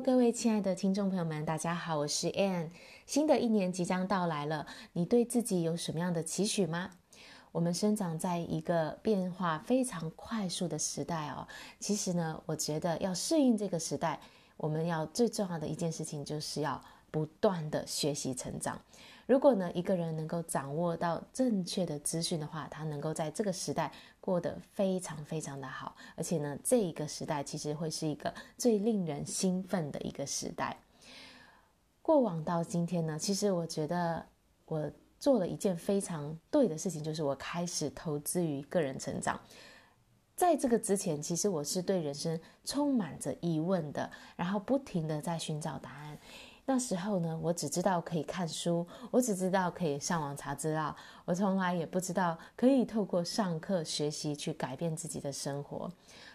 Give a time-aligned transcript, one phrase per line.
[0.00, 2.68] 各位亲爱的听众朋友们，大家好，我是 Anne。
[3.06, 6.90] 新的一年即将到来了，你对自己有什么样的期许吗？
[7.50, 11.48] 我们生长在一个变化非常快速的时代哦。
[11.80, 14.20] 其实呢，我觉得要适应这个时代，
[14.58, 16.78] 我们要最重要的一件事情就是要
[17.10, 18.78] 不断的学习成长。
[19.26, 30.76] 如果呢，一个人能够掌握到正确的资讯的话，他能够在这个时代过得非常非常的好，而且呢，这一个时代其实会是一个最令人兴奋的一个时代。
[32.00, 34.24] 过往到今天呢，其实我觉得
[34.64, 39.40] 我做了一件非常对的事情，就是我开始投资于个人成长。
[40.36, 46.18] 在这个之前，其实我是对人生充满着疑问的，然后不停地在寻找答案。
[46.68, 50.94] 那时候呢，我只知道可以看书，我只知道可以上网查资料，
[51.24, 55.88] 我从来也不知道可以透过上课学习去改变自己的生活。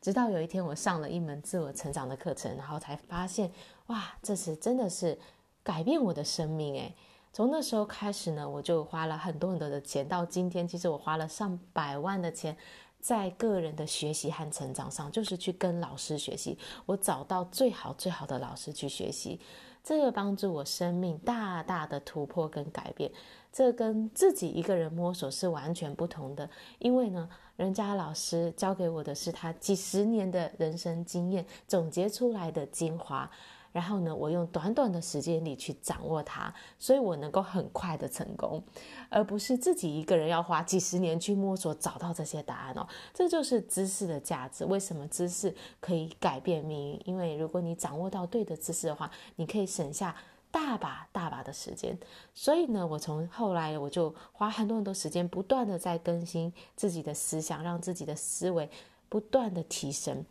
[0.00, 3.50] 直到有一天，我上了一门自我成长的课程，然后才发现，
[3.86, 5.16] 哇，这是真的是
[5.62, 6.92] 改变我的生命诶。
[7.32, 12.56] 从那时候开始呢，我就花了很多很多的钱，到今天，其实我花了上百万的钱。
[13.00, 16.58] 在个人的学习和成长上，就是去跟老师学习。
[16.86, 19.40] 我找到最好最好的老师去学习，
[19.84, 23.10] 这个帮助我生命大大的突破跟改变。
[23.52, 33.30] 这跟自己一个人摸索是完全不同的，因为呢，人家老师教给我的是他几十年的人生经验总结出来的精华。
[33.76, 38.64] 然后呢，我用短短的时间里去掌握它，所以我能够很快的成功，
[39.10, 42.88] 而不是自己一个人要花几十年去摸索找到这些答案哦。
[43.12, 44.64] 这就是知识的价值。
[44.64, 47.02] 为什么知识可以改变命运？
[47.04, 50.16] 因为如果你掌握到对的知识的话，你可以省下
[50.50, 51.98] 大把大把的时间。
[52.32, 58.70] 所以呢，我从后来我就花很多很多时间，不断的在更新自己的思想，让自己的思维
[59.10, 60.24] 不断的提升。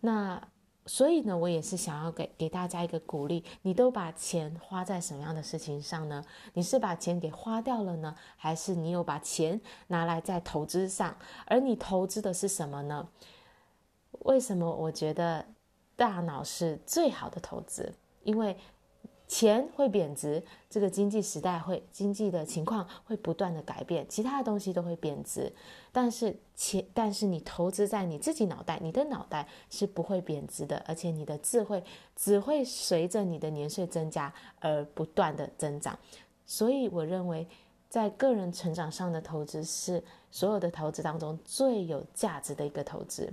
[0.00, 0.38] 那。
[0.90, 6.24] 所以呢，我也是想要给给大家一个鼓励，你都把钱花在什么样的事情上呢？
[6.54, 11.16] 你是把钱给花掉了呢，还是你有把钱拿来在投资上？
[11.46, 13.08] 而你投资的是什么呢？
[14.24, 15.46] 为什么我觉得
[15.94, 17.94] 大脑是最好的投资？
[18.24, 18.56] 因为。
[19.30, 25.52] 钱会贬值，这个经济时代会经济的情况会不断的改变，其他的东西都会贬值，
[25.92, 31.80] 但是钱，但是你投资在你自己脑袋，你的脑袋是不会贬值的，而且你的智慧
[32.16, 35.96] 只会随着你的年岁增加而不断的增长。
[36.44, 37.46] 所以我认为，
[37.88, 40.02] 在个人成长上的投资是
[40.32, 43.32] 所有的投资当中最有价值的一个投资。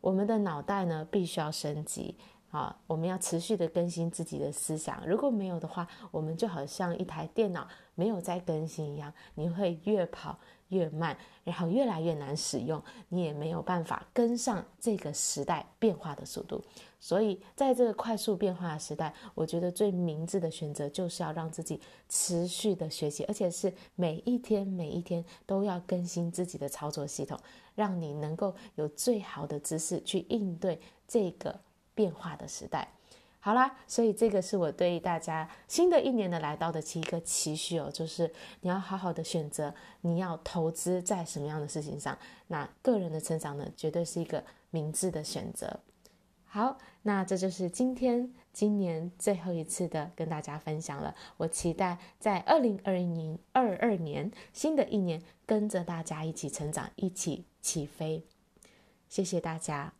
[0.00, 2.14] 我们的脑袋呢，必须要升级。
[2.54, 7.66] 啊，我们要持续的更新自己的思想，如果没有的话，我们就好像一台电脑
[7.96, 10.38] 没有在更新一样，你会越跑
[10.68, 16.62] 越慢，然后越来越难使用，你也没有办法跟上这个时代变化的速度。
[17.00, 27.36] 所以，在这个快速变化的时代，我觉得最明智的选择就是要让自己持续的学习，而且是每一天每一天都要更新自己的操作系统，
[27.74, 31.58] 让你能够有最好的知识去应对这个。
[31.94, 32.88] 变化的时代，
[33.40, 42.18] 好啦，所以这个是我对大家新的一年的来到的七个期许哦，就是你要好好的选择你要投资在什么样的事情上，
[42.48, 45.80] 那个人的成长呢，绝对是一个明智的选择。
[46.46, 51.14] 好，那这就是今天今年最后一次的跟大家分享了。
[51.36, 58.24] 我期待在二零二一年二二年新的一年，跟着大家一起成长，一起起飞。
[59.08, 59.92] 谢谢大家。